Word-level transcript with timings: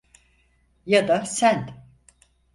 Ya 0.85 1.01
da 1.07 1.25
sen. 1.25 1.85